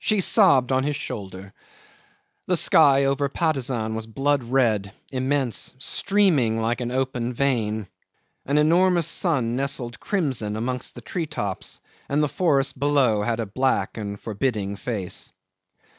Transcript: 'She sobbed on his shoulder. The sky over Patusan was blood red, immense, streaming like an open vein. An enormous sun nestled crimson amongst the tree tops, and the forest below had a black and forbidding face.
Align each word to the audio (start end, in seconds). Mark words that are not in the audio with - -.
'She 0.00 0.22
sobbed 0.22 0.72
on 0.72 0.82
his 0.82 0.96
shoulder. 0.96 1.52
The 2.46 2.56
sky 2.56 3.04
over 3.04 3.28
Patusan 3.28 3.94
was 3.94 4.06
blood 4.06 4.42
red, 4.44 4.92
immense, 5.12 5.74
streaming 5.78 6.58
like 6.58 6.80
an 6.80 6.90
open 6.90 7.34
vein. 7.34 7.86
An 8.46 8.56
enormous 8.56 9.06
sun 9.06 9.54
nestled 9.54 10.00
crimson 10.00 10.56
amongst 10.56 10.94
the 10.94 11.02
tree 11.02 11.26
tops, 11.26 11.82
and 12.08 12.22
the 12.22 12.28
forest 12.32 12.78
below 12.80 13.20
had 13.20 13.40
a 13.40 13.44
black 13.44 13.98
and 13.98 14.18
forbidding 14.18 14.74
face. 14.76 15.30